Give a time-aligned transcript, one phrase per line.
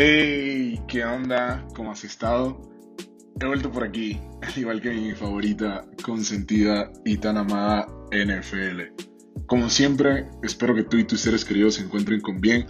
[0.00, 1.66] Hey, ¿qué onda?
[1.74, 2.70] ¿Cómo has estado?
[3.40, 8.94] He vuelto por aquí, al igual que mi favorita, consentida y tan amada NFL.
[9.48, 12.64] Como siempre, espero que tú y tus seres queridos se encuentren con bien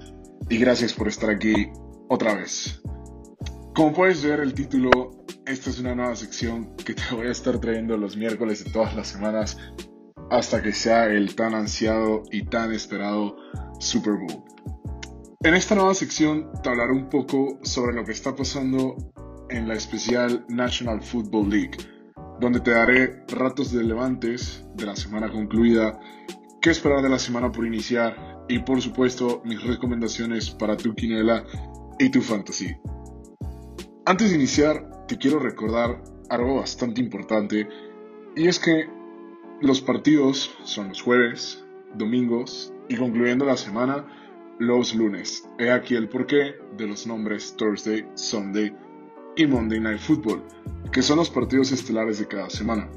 [0.49, 1.69] y gracias por estar aquí
[2.09, 2.81] otra vez.
[3.75, 7.61] Como puedes ver el título, esta es una nueva sección que te voy a estar
[7.61, 9.59] trayendo los miércoles de todas las semanas
[10.31, 13.37] hasta que sea el tan ansiado y tan esperado
[13.81, 14.49] Super Bowl.
[15.45, 18.97] En esta nueva sección te hablaré un poco sobre lo que está pasando
[19.51, 21.79] en la especial National Football League,
[22.41, 26.01] donde te daré ratos relevantes de la semana concluida,
[26.61, 31.45] qué esperar de la semana por iniciar y por supuesto mis recomendaciones para tu quinela
[32.01, 32.77] y tu fantasy.
[34.07, 37.69] Antes de iniciar, te quiero recordar algo bastante importante
[38.35, 38.89] y es que
[39.61, 44.05] los partidos son los jueves, domingos y concluyendo la semana
[44.59, 45.49] los lunes.
[45.59, 48.75] He aquí el porqué de los nombres Thursday, Sunday
[49.37, 50.43] y Monday Night Football,
[50.93, 52.89] que son los partidos estelares de cada semana.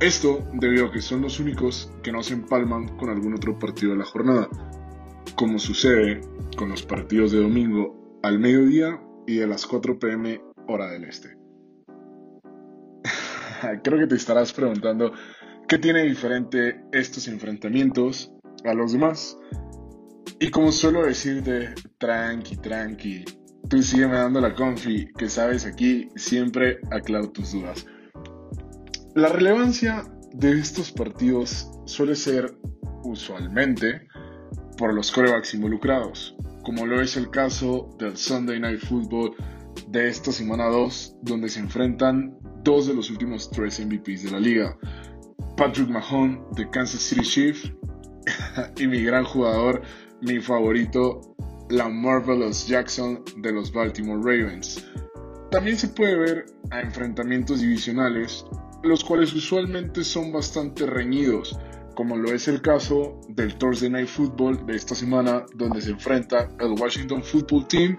[0.00, 3.92] Esto debido a que son los únicos que no se empalman con algún otro partido
[3.92, 4.48] de la jornada,
[5.36, 6.20] como sucede
[6.56, 11.36] con los partidos de domingo al mediodía y de las 4 pm hora del este.
[13.82, 15.12] Creo que te estarás preguntando
[15.68, 18.32] qué tiene diferente estos enfrentamientos
[18.64, 19.38] a los demás.
[20.38, 23.24] Y como suelo decirte, tranqui, tranqui,
[23.70, 27.86] tú sígueme dando la confi, que sabes aquí siempre aclaro tus dudas.
[29.14, 32.54] La relevancia de estos partidos suele ser
[33.04, 34.06] usualmente
[34.76, 39.34] por los corebacks involucrados, como lo es el caso del Sunday Night Football
[39.88, 44.40] de esta semana 2, donde se enfrentan dos de los últimos tres MVPs de la
[44.40, 44.76] liga.
[45.56, 47.72] Patrick Mahomes de Kansas City Chiefs
[48.76, 49.80] y mi gran jugador
[50.22, 51.20] mi favorito,
[51.70, 54.84] la Marvelous Jackson de los Baltimore Ravens.
[55.50, 58.44] También se puede ver a enfrentamientos divisionales,
[58.82, 61.58] los cuales usualmente son bastante reñidos,
[61.94, 66.48] como lo es el caso del Thursday Night Football de esta semana, donde se enfrenta
[66.60, 67.98] el Washington Football Team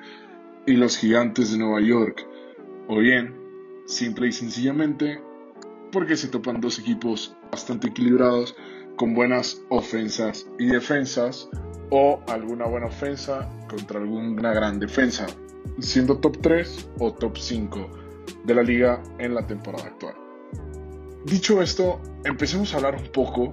[0.65, 2.25] y los Gigantes de Nueva York.
[2.87, 3.35] O bien,
[3.85, 5.21] simple y sencillamente,
[5.91, 8.55] porque se topan dos equipos bastante equilibrados,
[8.97, 11.49] con buenas ofensas y defensas,
[11.89, 15.25] o alguna buena ofensa contra alguna gran defensa,
[15.79, 17.89] siendo top 3 o top 5
[18.43, 20.15] de la liga en la temporada actual.
[21.25, 23.51] Dicho esto, empecemos a hablar un poco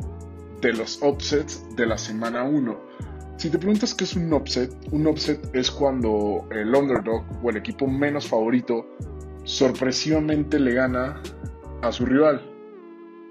[0.61, 2.77] de los upsets de la semana 1.
[3.37, 7.57] Si te preguntas qué es un upset, un upset es cuando el underdog o el
[7.57, 8.87] equipo menos favorito
[9.45, 11.21] sorpresivamente le gana
[11.83, 12.51] a su rival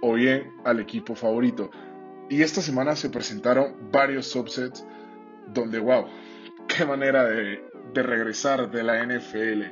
[0.01, 1.71] o bien al equipo favorito.
[2.29, 4.85] Y esta semana se presentaron varios upsets
[5.53, 6.07] donde, wow,
[6.67, 7.63] qué manera de,
[7.93, 9.63] regresar de la NFL.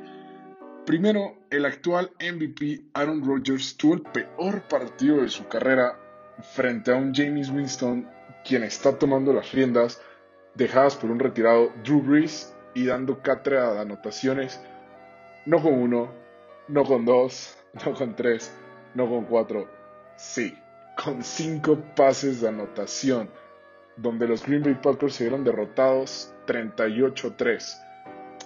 [0.84, 5.98] Primero, el actual MVP Aaron Rodgers tuvo el peor partido de su carrera
[6.54, 8.08] frente a un James Winston,
[8.44, 10.00] quien está tomando las riendas
[10.54, 14.60] dejadas por un retirado Drew Brees y dando cátedra de anotaciones,
[15.46, 16.12] no con uno,
[16.68, 18.52] no con dos, no con tres,
[18.94, 19.68] no con cuatro,
[20.16, 20.56] sí,
[20.96, 23.30] con cinco pases de anotación
[23.96, 27.62] donde los Green Bay Packers se vieron derrotados 38-3.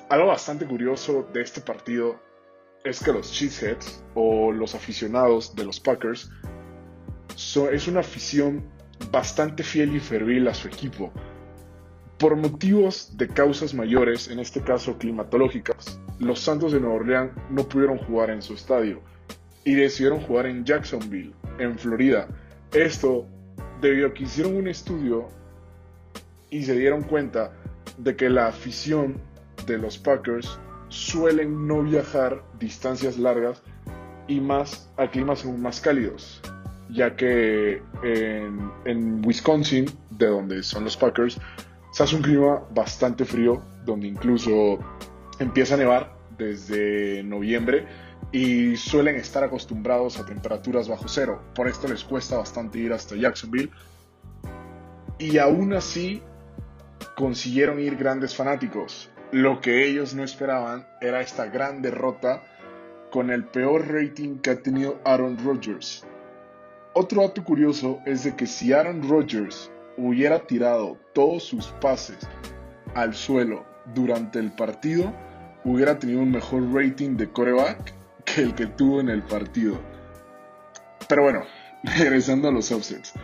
[0.09, 2.21] Algo bastante curioso de este partido
[2.85, 6.31] es que los Cheeseheads o los aficionados de los Packers
[7.35, 8.65] es una afición
[9.11, 11.13] bastante fiel y fervil a su equipo.
[12.19, 17.69] Por motivos de causas mayores, en este caso climatológicas, los Santos de Nueva Orleans no
[17.69, 19.03] pudieron jugar en su estadio
[19.67, 22.29] y decidieron jugar en Jacksonville, en Florida.
[22.73, 23.27] Esto
[23.81, 25.29] debido a que hicieron un estudio
[26.51, 27.53] y se dieron cuenta
[27.99, 29.21] de que la afición
[29.67, 33.61] de los Packers suelen no viajar distancias largas
[34.29, 36.41] y más a climas más cálidos,
[36.89, 41.41] ya que en, en, Wisconsin, de donde son los Packers,
[41.91, 44.79] se hace un clima bastante frío, donde incluso
[45.41, 51.43] empieza a nevar desde noviembre y suelen estar acostumbrados a temperaturas bajo cero.
[51.55, 53.71] Por esto les cuesta bastante ir hasta Jacksonville.
[55.19, 56.23] Y aún así
[57.17, 59.11] consiguieron ir grandes fanáticos.
[59.33, 62.43] Lo que ellos no esperaban era esta gran derrota
[63.11, 66.05] con el peor rating que ha tenido Aaron Rodgers.
[66.95, 72.19] Otro dato curioso es de que si Aaron Rodgers hubiera tirado todos sus pases
[72.95, 73.65] al suelo
[73.95, 75.13] durante el partido,
[75.65, 77.95] hubiera tenido un mejor rating de coreback
[78.27, 79.81] que el que tuvo en el partido.
[81.09, 81.45] Pero bueno,
[81.83, 83.15] regresando a los offsets.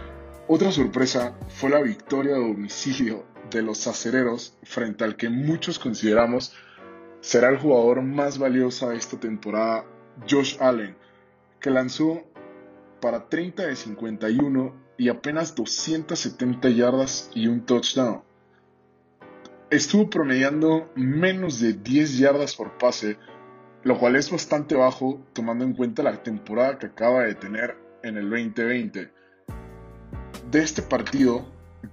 [0.48, 6.54] Otra sorpresa fue la victoria a domicilio de los acereros frente al que muchos consideramos
[7.20, 9.84] será el jugador más valioso de esta temporada,
[10.28, 10.96] Josh Allen,
[11.60, 12.22] que lanzó
[13.00, 18.22] para 30 de 51 y apenas 270 yardas y un touchdown.
[19.70, 23.16] Estuvo promediando menos de 10 yardas por pase,
[23.84, 28.16] lo cual es bastante bajo tomando en cuenta la temporada que acaba de tener en
[28.16, 29.10] el 2020.
[30.50, 31.46] De este partido,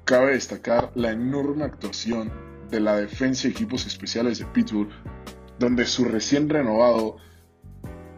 [0.06, 2.32] cabe destacar la enorme actuación
[2.70, 4.90] de la defensa y equipos especiales de Pittsburgh,
[5.58, 7.18] donde su recién renovado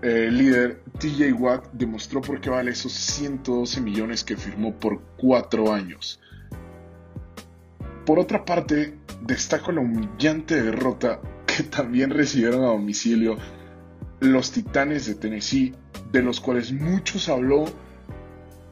[0.02, 5.72] eh, líder TJ Watt demostró por qué vale esos 112 millones que firmó por 4
[5.72, 6.20] años.
[8.06, 13.38] Por otra parte, destaco la humillante derrota que también recibieron a domicilio
[14.22, 15.74] los Titanes de Tennessee,
[16.12, 17.66] de los cuales muchos habló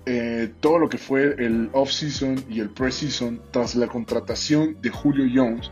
[0.05, 5.25] eh, todo lo que fue el off-season y el pre-season tras la contratación de Julio
[5.33, 5.69] Jones,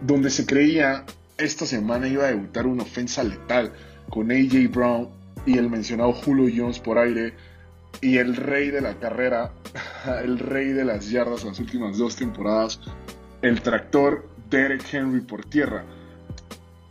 [0.00, 1.04] donde se creía
[1.38, 3.72] esta semana iba a debutar una ofensa letal
[4.10, 5.08] con AJ Brown
[5.44, 7.34] y el mencionado Julio Jones por aire
[8.00, 9.52] y el rey de la carrera,
[10.24, 12.80] el rey de las yardas las últimas dos temporadas,
[13.42, 15.84] el tractor Derek Henry por tierra.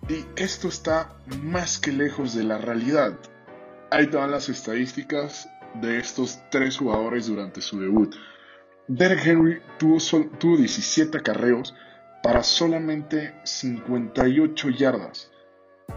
[0.08, 3.18] Y esto está más que lejos de la realidad.
[3.90, 5.50] Ahí te las estadísticas
[5.82, 8.16] de estos tres jugadores durante su debut.
[8.88, 9.98] Derek Henry tuvo,
[10.38, 11.74] tuvo 17 carreos
[12.22, 15.32] para solamente 58 yardas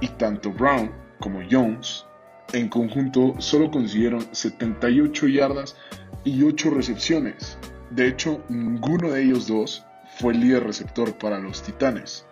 [0.01, 0.91] y tanto Brown
[1.21, 2.07] como Jones
[2.53, 5.77] en conjunto solo consiguieron 78 yardas
[6.25, 7.59] y 8 recepciones.
[7.91, 9.85] De hecho, ninguno de ellos dos
[10.19, 12.27] fue líder receptor para los Titanes.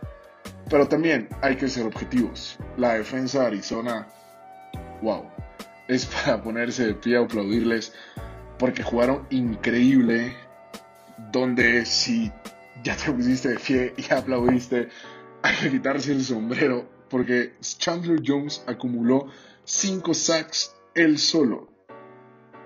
[0.68, 2.58] Pero también hay que ser objetivos.
[2.76, 4.06] La defensa de Arizona,
[5.02, 5.24] wow,
[5.88, 7.92] es para ponerse de pie a aplaudirles
[8.58, 10.34] porque jugaron increíble.
[11.32, 12.30] Donde si
[12.82, 14.88] ya te pusiste de pie y aplaudiste,
[15.42, 19.28] hay que quitarse el sombrero porque Chandler Jones acumuló
[19.64, 21.68] 5 sacks él solo.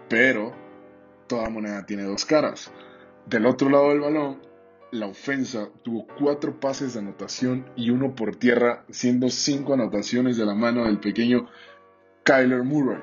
[0.08, 0.52] Pero
[1.26, 2.72] toda moneda tiene dos caras.
[3.26, 4.40] Del otro lado del balón,
[4.92, 10.46] la ofensa tuvo 4 pases de anotación y uno por tierra, siendo 5 anotaciones de
[10.46, 11.48] la mano del pequeño
[12.24, 13.02] Kyler Murray.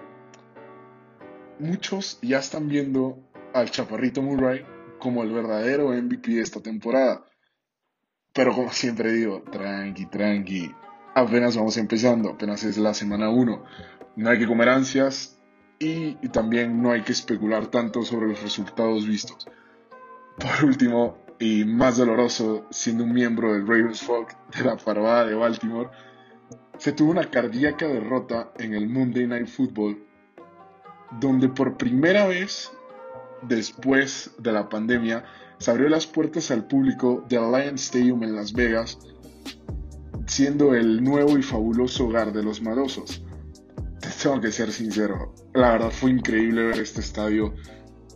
[1.59, 3.17] Muchos ya están viendo
[3.53, 4.65] al chaparrito Murray
[4.99, 7.25] como el verdadero MVP de esta temporada.
[8.33, 10.71] Pero como siempre digo, tranqui, tranqui,
[11.15, 13.63] apenas vamos empezando, apenas es la semana 1.
[14.17, 15.39] No hay que comer ansias
[15.79, 19.47] y, también no hay que especular tanto sobre los resultados vistos.
[20.37, 25.35] Por último, y más doloroso, siendo un miembro del Ravens Folk de la parvada de
[25.35, 25.89] Baltimore,
[26.77, 30.03] se tuvo una cardíaca derrota en el Monday Night Football,
[31.19, 32.71] donde por primera vez
[33.43, 35.25] después de la pandemia
[35.59, 38.97] se abrió las puertas al público de Alliance Stadium en Las Vegas
[40.27, 43.23] siendo el nuevo y fabuloso hogar de los marosos.
[44.21, 47.53] Tengo que ser sincero, la verdad fue increíble ver este estadio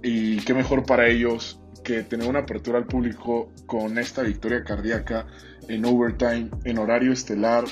[0.03, 5.27] y qué mejor para ellos que tener una apertura al público con esta victoria cardíaca
[5.67, 7.65] en overtime, en horario estelar.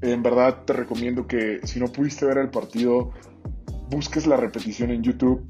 [0.00, 3.12] En verdad te recomiendo que si no pudiste ver el partido,
[3.90, 5.46] busques la repetición en YouTube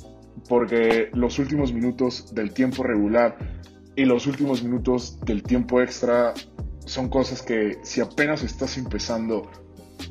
[0.48, 3.36] porque los últimos minutos del tiempo regular
[3.96, 6.32] y los últimos minutos del tiempo extra
[6.86, 9.50] son cosas que si apenas estás empezando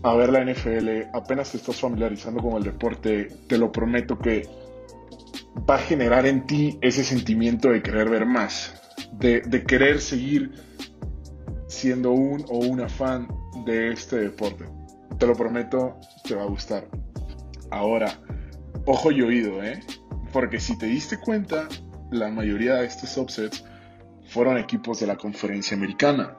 [0.03, 4.47] a ver la NFL, apenas te estás familiarizando con el deporte, te lo prometo que
[5.69, 8.73] va a generar en ti ese sentimiento de querer ver más,
[9.13, 10.51] de, querer seguir
[11.67, 13.27] siendo un o una fan
[13.65, 14.65] de este deporte.
[15.17, 16.87] Te lo prometo, te va a gustar.
[17.71, 18.19] Ahora,
[18.85, 19.81] ojo y oído, ¿eh?
[20.31, 21.67] Porque si te diste cuenta,
[22.11, 23.63] la mayoría de estos upsets
[24.27, 26.37] fueron equipos de la conferencia americana.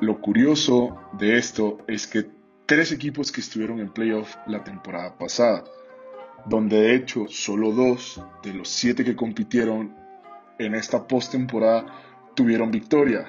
[0.00, 2.30] Lo curioso de esto es que
[2.66, 5.64] tres equipos que estuvieron en playoff la temporada pasada,
[6.46, 9.94] donde de hecho solo dos de los siete que compitieron
[10.58, 11.86] en esta postemporada
[12.34, 13.26] tuvieron victoria.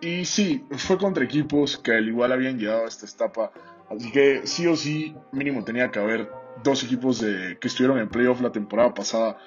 [0.00, 3.52] Y sí, fue contra equipos que al igual habían llegado a esta etapa,
[3.90, 6.30] así que sí o sí mínimo tenía que haber
[6.62, 9.38] dos equipos que estuvieron en playoff la temporada pasada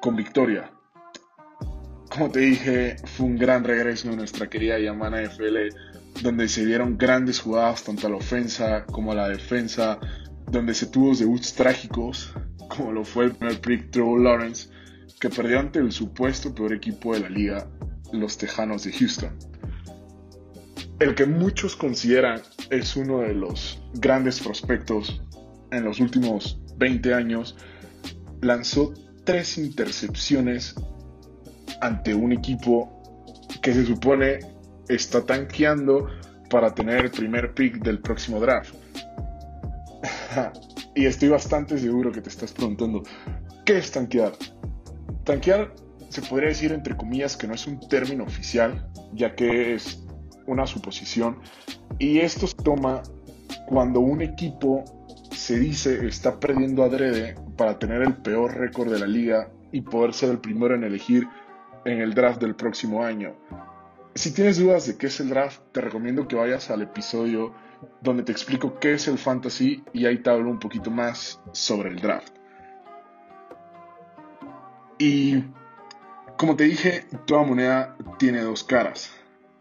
[0.00, 0.70] con victoria.
[2.10, 5.68] Como te dije, fue un gran regreso de nuestra querida Yamana FL,
[6.22, 9.98] donde se dieron grandes jugadas tanto a la ofensa como a la defensa,
[10.56, 12.32] donde se tuvo debuts trágicos,
[12.68, 14.70] como lo fue el primer pick Trevor Lawrence,
[15.20, 17.68] que perdió ante el supuesto peor equipo de la liga,
[18.12, 19.36] los Tejanos de Houston.
[20.98, 25.20] El que muchos consideran es uno de los grandes prospectos
[25.70, 27.56] en los últimos 20 años,
[28.40, 28.94] lanzó
[29.24, 30.74] tres intercepciones
[31.82, 33.02] ante un equipo
[33.60, 34.38] que se supone
[34.88, 36.08] está tanqueando
[36.48, 38.74] para tener el primer pick del próximo draft.
[40.94, 43.02] Y estoy bastante seguro que te estás preguntando,
[43.64, 44.32] ¿qué es tanquear?
[45.24, 45.72] Tanquear
[46.08, 50.02] se podría decir entre comillas que no es un término oficial, ya que es
[50.46, 51.38] una suposición,
[51.98, 53.02] y esto se toma
[53.66, 54.84] cuando un equipo
[55.32, 60.14] se dice está perdiendo adrede para tener el peor récord de la liga y poder
[60.14, 61.28] ser el primero en elegir
[61.84, 63.34] en el draft del próximo año.
[64.14, 67.52] Si tienes dudas de qué es el draft, te recomiendo que vayas al episodio
[68.00, 71.90] donde te explico qué es el fantasy y ahí te hablo un poquito más sobre
[71.90, 72.32] el draft.
[74.98, 75.44] Y
[76.36, 79.12] como te dije, toda moneda tiene dos caras.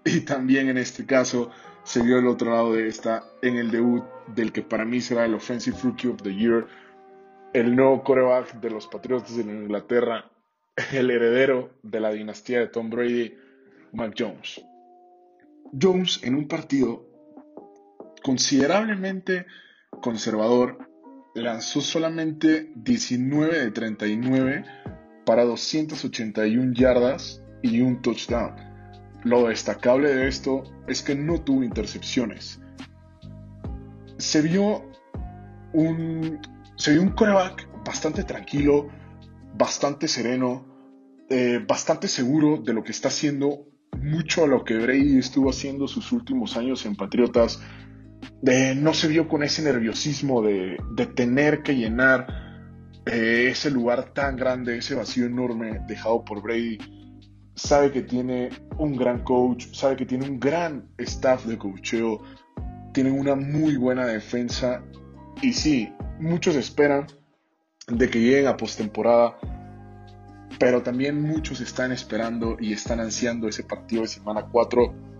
[0.04, 1.50] Y también en este caso
[1.84, 5.26] se vio el otro lado de esta en el debut del que para mí será
[5.26, 6.68] el Offensive Rookie of the Year,
[7.54, 10.30] el nuevo coreback de los Patriotas de Inglaterra,
[10.94, 13.36] el heredero de la dinastía de Tom Brady,
[13.94, 14.62] Mac Jones.
[15.80, 17.15] Jones en un partido
[18.26, 19.46] considerablemente
[20.02, 20.90] conservador
[21.36, 24.66] lanzó solamente 19 de 39
[25.28, 28.56] para 281 yardas y un touchdown.
[29.24, 32.60] Lo destacable de esto es que no tuvo intercepciones.
[34.18, 34.90] Se vio
[35.74, 36.40] un,
[36.78, 38.88] se vio un coreback bastante tranquilo,
[39.56, 40.66] bastante sereno,
[41.30, 43.68] eh, bastante seguro de lo que está haciendo,
[44.02, 47.62] mucho a lo que Brady estuvo haciendo sus últimos años en Patriotas.
[48.76, 52.28] No se vio con ese nerviosismo de, de tener que llenar
[53.06, 56.80] eh, ese lugar tan grande, ese vacío enorme dejado por Brady.
[57.56, 62.22] Sabe que tiene un gran coach, sabe que tiene un gran staff de coacheo,
[62.94, 64.84] tiene una muy buena defensa
[65.42, 67.08] y sí, muchos esperan
[67.88, 69.38] de que lleguen a postemporada,
[70.60, 75.15] pero también muchos están esperando y están ansiando ese partido de semana 4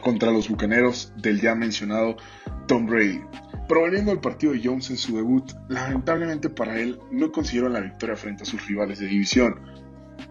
[0.00, 2.16] contra los bucaneros del ya mencionado
[2.66, 3.20] Tom Brady.
[3.68, 7.80] Pero volviendo al partido de Jones en su debut, lamentablemente para él no consiguieron la
[7.80, 9.60] victoria frente a sus rivales de división,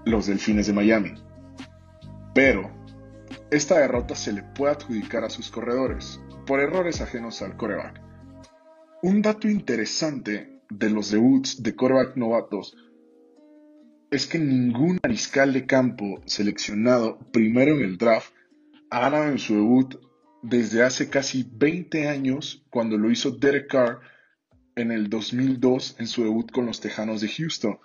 [0.06, 1.14] los Delfines de Miami.
[2.34, 2.70] Pero
[3.52, 8.02] esta derrota se le puede adjudicar a sus corredores, por errores ajenos al coreback.
[9.02, 12.76] Un dato interesante de los debuts de coreback novatos
[14.12, 18.34] es que ningún mariscal de campo seleccionado primero en el draft
[18.90, 19.96] ha en su debut
[20.42, 24.00] desde hace casi 20 años cuando lo hizo Derek Carr
[24.76, 27.80] en el 2002 en su debut con los Tejanos de Houston.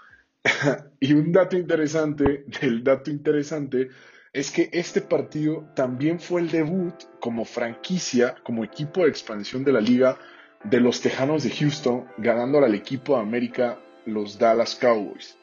[1.00, 3.88] y un dato interesante del dato interesante
[4.32, 9.73] es que este partido también fue el debut como franquicia, como equipo de expansión de
[9.73, 10.18] la liga
[10.64, 15.38] de los Tejanos de Houston, ganándole al equipo de América, los Dallas Cowboys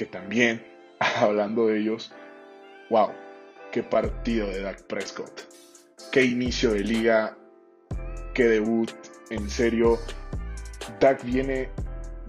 [0.00, 0.64] que también,
[0.98, 2.10] hablando de ellos,
[2.88, 3.10] wow,
[3.70, 5.42] qué partido de Dak Prescott,
[6.12, 7.36] qué inicio de liga,
[8.34, 8.90] qué debut,
[9.30, 9.98] en serio,
[11.00, 11.70] Dak viene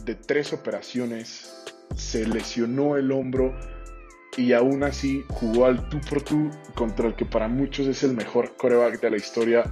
[0.05, 3.53] de tres operaciones, se lesionó el hombro
[4.37, 8.13] y aún así jugó al tú por tú contra el que para muchos es el
[8.13, 9.63] mejor coreback de la historia,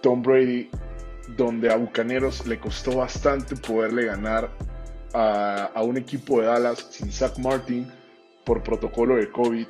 [0.00, 0.68] Tom Brady,
[1.36, 4.50] donde a Bucaneros le costó bastante poderle ganar
[5.12, 7.90] a, un equipo de Dallas sin Zach Martin
[8.44, 9.66] por protocolo de COVID.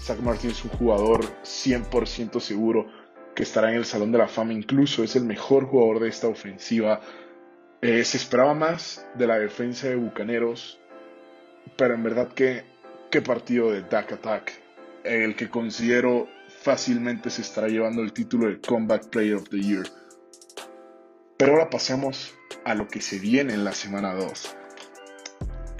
[0.00, 2.86] Zach Martin es un jugador 100% seguro
[3.34, 6.28] que estará en el Salón de la Fama, incluso es el mejor jugador de esta
[6.28, 7.00] ofensiva.
[7.82, 10.80] Eh, se esperaba más de la defensa de Bucaneros,
[11.76, 12.64] pero en verdad que
[13.10, 14.52] qué partido de Dak Attack,
[15.04, 16.28] el que considero
[16.62, 19.86] fácilmente se estará llevando el título de Combat Player of the Year.
[21.36, 24.56] Pero ahora pasemos a lo que se viene en la semana 2.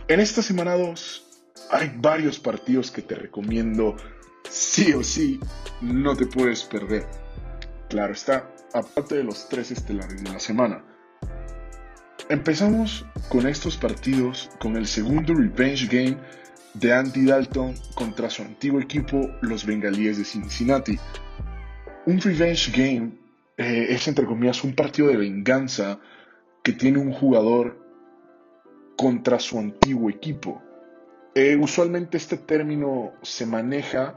[0.08, 1.27] En esta semana 2
[1.70, 3.96] hay varios partidos que te recomiendo
[4.48, 5.40] sí o sí,
[5.80, 7.06] no te puedes perder.
[7.88, 10.84] Claro está, aparte de los tres estelares de la semana.
[12.28, 16.18] Empezamos con estos partidos con el segundo revenge game
[16.75, 20.98] de Andy Dalton contra su antiguo equipo, los Bengalíes de Cincinnati.
[22.06, 23.12] Un revenge game
[23.56, 25.98] eh, es entre comillas un partido de venganza
[26.62, 27.82] que tiene un jugador
[28.96, 30.62] contra su antiguo equipo.
[31.40, 34.16] Eh, usualmente este término se maneja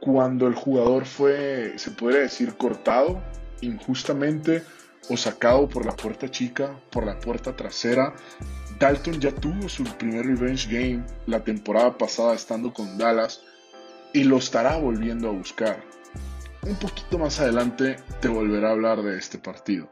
[0.00, 3.20] cuando el jugador fue, se puede decir, cortado
[3.62, 4.62] injustamente
[5.10, 8.14] o sacado por la puerta chica, por la puerta trasera.
[8.78, 13.40] Dalton ya tuvo su primer revenge game la temporada pasada estando con Dallas
[14.12, 15.82] y lo estará volviendo a buscar.
[16.62, 19.90] Un poquito más adelante te volverá a hablar de este partido.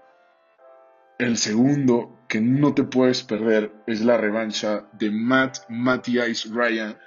[1.22, 6.98] El segundo que no te puedes perder es la revancha de Matt Matthias Ryan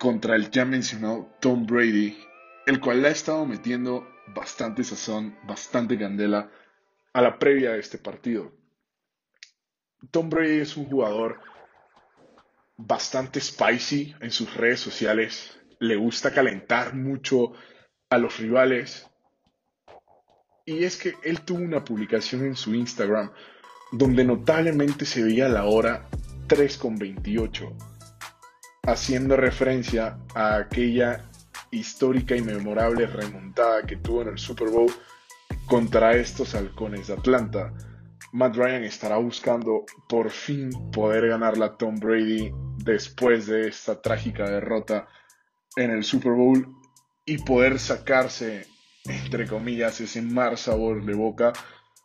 [0.00, 2.18] contra el ya mencionado Tom Brady,
[2.66, 4.04] el cual le ha estado metiendo
[4.34, 6.50] bastante sazón, bastante candela
[7.12, 8.52] a la previa de este partido.
[10.10, 11.40] Tom Brady es un jugador
[12.76, 17.52] bastante spicy en sus redes sociales, le gusta calentar mucho
[18.10, 19.08] a los rivales.
[20.66, 23.30] Y es que él tuvo una publicación en su Instagram
[23.92, 26.08] donde notablemente se veía la hora
[26.48, 27.70] 3.28,
[28.84, 31.30] haciendo referencia a aquella
[31.70, 34.90] histórica y memorable remontada que tuvo en el Super Bowl
[35.66, 37.72] contra estos halcones de Atlanta.
[38.32, 44.48] Matt Ryan estará buscando por fin poder ganar la Tom Brady después de esta trágica
[44.48, 45.08] derrota
[45.76, 46.66] en el Super Bowl
[47.24, 48.66] y poder sacarse,
[49.04, 51.52] entre comillas, ese mar sabor de boca,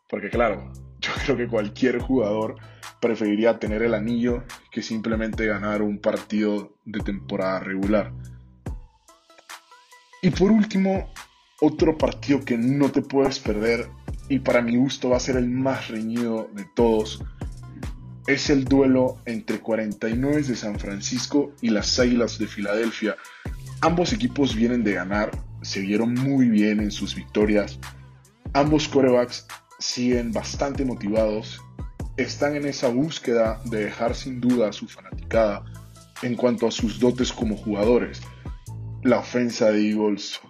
[0.09, 2.55] porque claro, yo creo que cualquier jugador
[3.01, 8.11] preferiría tener el anillo que simplemente ganar un partido de temporada regular.
[10.21, 11.11] Y por último,
[11.61, 13.89] otro partido que no te puedes perder
[14.27, 17.23] y para mi gusto va a ser el más reñido de todos
[18.29, 23.15] es el duelo entre 49 de San Francisco y las Águilas de Filadelfia.
[23.81, 27.79] Ambos equipos vienen de ganar, se vieron muy bien en sus victorias.
[28.53, 29.47] Ambos corebacks
[29.79, 31.61] siguen bastante motivados,
[32.17, 35.63] están en esa búsqueda de dejar sin duda a su fanaticada
[36.21, 38.21] en cuanto a sus dotes como jugadores.
[39.03, 40.41] La ofensa de Eagles,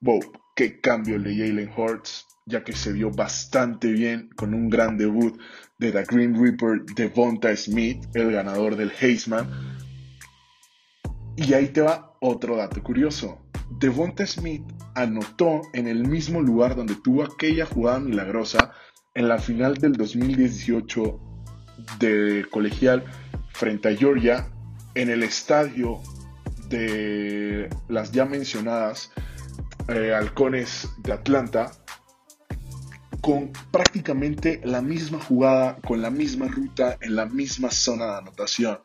[0.00, 0.20] wow,
[0.54, 4.98] qué cambio el de Jalen Hurts, ya que se vio bastante bien con un gran
[4.98, 5.38] debut
[5.78, 9.48] de The Green Reaper Devonta Smith, el ganador del Heisman.
[11.36, 13.43] Y ahí te va otro dato curioso.
[13.70, 14.62] Devonta Smith
[14.94, 18.72] anotó en el mismo lugar donde tuvo aquella jugada milagrosa
[19.14, 21.20] en la final del 2018
[21.98, 23.04] de colegial
[23.52, 24.48] frente a Georgia
[24.94, 26.00] en el estadio
[26.68, 29.12] de las ya mencionadas
[29.88, 31.72] eh, halcones de Atlanta
[33.20, 38.80] con prácticamente la misma jugada, con la misma ruta, en la misma zona de anotación.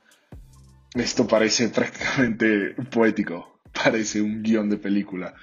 [0.94, 5.34] Esto parece prácticamente poético, parece un guion de película.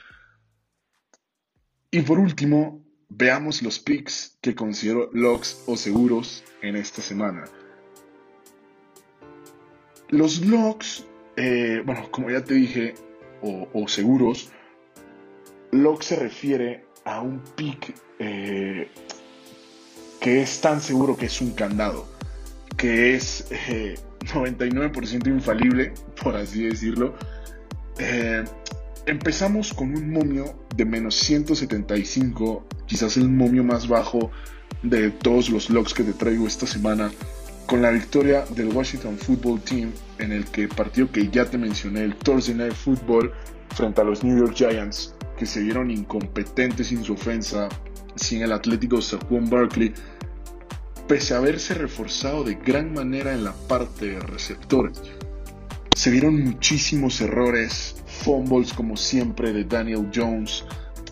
[1.90, 7.44] Y por último, veamos los picks que considero locks o seguros en esta semana.
[10.08, 11.04] Los locks,
[11.36, 12.94] eh, bueno, como ya te dije,
[13.42, 14.50] o, seguros,
[15.70, 18.88] lock se refiere a un pick eh,
[20.20, 22.08] que es tan seguro que es un candado,
[22.76, 23.48] que es
[24.20, 27.14] 99% eh, infalible, por así decirlo.
[27.98, 28.44] Eh,
[29.06, 34.30] empezamos con un momio de menos 175, quizás el momio más bajo
[34.82, 37.10] de todos los logs que te traigo esta semana,
[37.66, 42.04] con la victoria del Washington Football Team en el que partido que ya te mencioné,
[42.04, 43.32] el Thursday Night Football
[43.74, 47.68] frente a los New York Giants, que se vieron incompetentes sin su ofensa,
[48.14, 49.92] sin el Atlético Juan Barkley,
[51.06, 55.00] pese a haberse reforzado de gran manera en la parte de receptores.
[55.96, 60.62] Se vieron muchísimos errores, fumbles como siempre de Daniel Jones,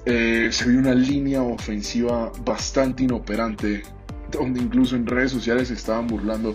[0.04, 3.82] eh, se vio una línea ofensiva bastante inoperante,
[4.30, 6.54] donde incluso en redes sociales se estaban burlando,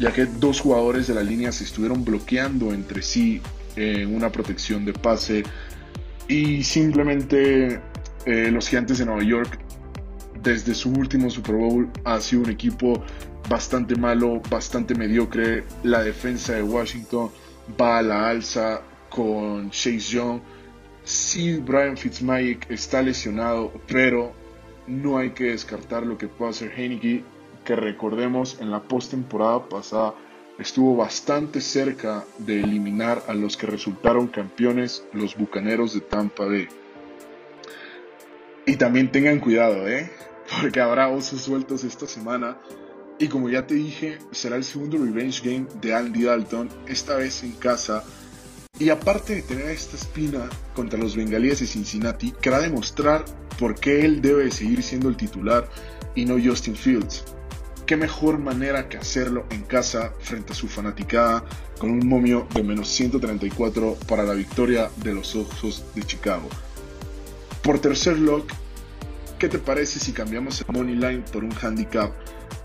[0.00, 3.40] ya que dos jugadores de la línea se estuvieron bloqueando entre sí
[3.76, 5.44] en una protección de pase
[6.26, 7.80] y simplemente
[8.26, 9.60] eh, los gigantes de Nueva York
[10.42, 13.00] desde su último Super Bowl ha sido un equipo
[13.48, 15.62] bastante malo, bastante mediocre.
[15.84, 17.30] La defensa de Washington
[17.80, 20.40] va a la alza con Chase Young.
[21.04, 24.32] Sí, Brian Fitzmagic está lesionado, pero
[24.86, 27.24] no hay que descartar lo que pueda hacer Heineke,
[27.64, 30.14] que recordemos en la postemporada pasada
[30.60, 36.68] estuvo bastante cerca de eliminar a los que resultaron campeones, los Bucaneros de Tampa Bay.
[38.66, 40.10] Y también tengan cuidado, ¿eh?
[40.60, 42.58] porque habrá osos sueltos esta semana.
[43.20, 47.42] Y como ya te dije, será el segundo revenge game de Andy Dalton, esta vez
[47.42, 48.02] en casa.
[48.78, 53.26] Y aparte de tener esta espina contra los bengalíes de Cincinnati, querrá demostrar
[53.58, 55.68] por qué él debe seguir siendo el titular
[56.14, 57.24] y no Justin Fields.
[57.84, 61.44] Qué mejor manera que hacerlo en casa frente a su fanaticada
[61.78, 66.48] con un momio de menos 134 para la victoria de los Osos de Chicago.
[67.62, 68.50] Por tercer lock,
[69.40, 72.12] ¿Qué te parece si cambiamos el money line por un handicap?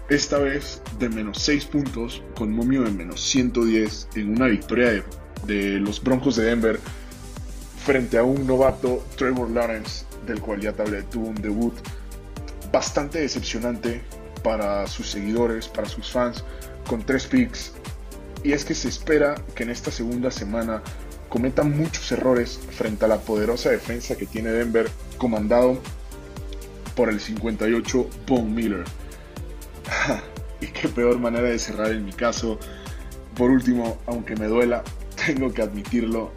[0.10, 5.04] Esta vez de menos 6 puntos con momio de menos 110 en una victoria
[5.48, 6.80] de, los Broncos de Denver
[7.84, 11.74] frente a un novato Trevor Lawrence del cual ya te tuvo un debut
[12.72, 14.04] bastante decepcionante
[14.44, 16.44] para sus seguidores, para sus fans,
[16.88, 17.72] con 3 picks.
[18.44, 20.84] Y es que se espera que en esta segunda semana
[21.30, 24.88] cometa muchos errores frente a la poderosa defensa que tiene Denver,
[25.18, 25.80] comandado
[26.96, 28.84] por el 58 Von Miller.
[30.62, 32.60] y qué peor manera de cerrar en mi caso.
[33.36, 34.84] Por último, aunque me duela,
[35.26, 36.32] tengo que admitirlo,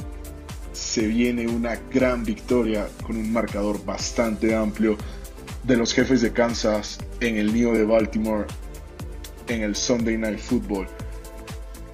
[0.73, 4.97] se viene una gran victoria con un marcador bastante amplio
[5.65, 8.47] de los jefes de Kansas en el nido de Baltimore
[9.49, 10.87] en el Sunday Night Football.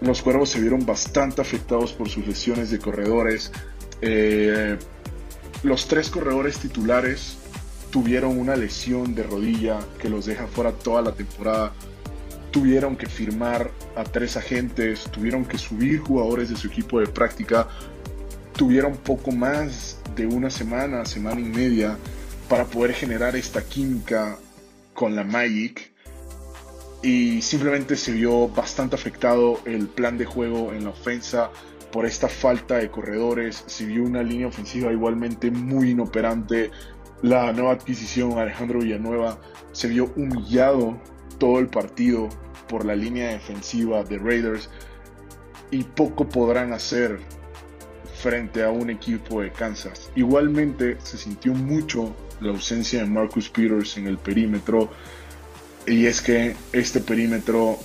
[0.01, 3.53] Los cuervos se vieron bastante afectados por sus lesiones de corredores.
[4.03, 4.77] Eh,
[5.63, 7.39] los tres corredores titulares
[7.95, 11.73] tuvieron una lesión de rodilla que los deja fuera toda la temporada.
[12.51, 17.69] Tuvieron que firmar a tres agentes, tuvieron que subir jugadores de su equipo de práctica,
[18.57, 21.97] tuvieron poco más de una semana, semana y media
[22.49, 24.39] para poder generar esta química
[24.93, 25.93] con la Magic.
[27.01, 31.53] Y simplemente se vio bastante afectado el plan de juego en la ofensa
[31.95, 36.73] por esta falta de corredores, se vio una línea ofensiva igualmente muy inoperante,
[37.25, 39.41] la nueva adquisición Alejandro Villanueva
[39.73, 41.01] se vio humillado
[41.39, 42.29] todo el partido
[42.69, 44.69] por la línea defensiva de Raiders
[45.71, 47.19] y poco podrán hacer
[48.17, 50.13] frente a un equipo de Kansas.
[50.15, 54.91] Igualmente se sintió mucho la ausencia de Marcus Peters en el perímetro
[55.87, 57.79] y es que este perímetro,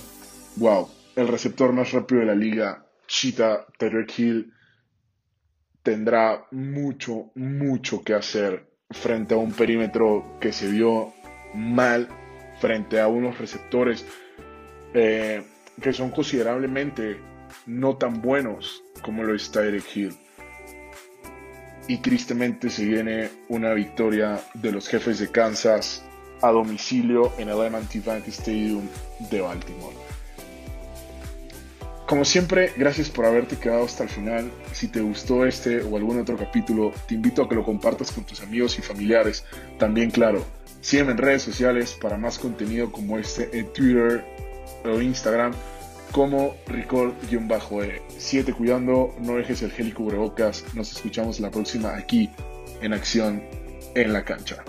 [0.56, 4.52] wow, el receptor más rápido de la liga, Cheetah Terry Hill,
[5.82, 11.12] tendrá mucho, mucho que hacer frente a un perímetro que se vio
[11.54, 12.08] mal,
[12.60, 14.04] frente a unos receptores
[14.94, 15.42] eh,
[15.80, 17.20] que son considerablemente
[17.66, 20.16] no tan buenos como lo es Tyreek Hill.
[21.88, 26.04] Y tristemente se viene una victoria de los jefes de Kansas
[26.42, 28.86] a domicilio en el M&T Bank Stadium
[29.30, 29.96] de Baltimore.
[32.10, 34.50] Como siempre, gracias por haberte quedado hasta el final.
[34.72, 38.24] Si te gustó este o algún otro capítulo, te invito a que lo compartas con
[38.24, 39.44] tus amigos y familiares.
[39.78, 40.44] También, claro,
[40.80, 44.24] sígueme en redes sociales para más contenido como este en Twitter
[44.84, 45.52] o Instagram
[46.10, 48.02] como Record-E.
[48.18, 50.64] Siete cuidando, no dejes el gel y.
[50.74, 52.28] Nos escuchamos la próxima aquí
[52.82, 53.40] en Acción
[53.94, 54.64] en la Cancha.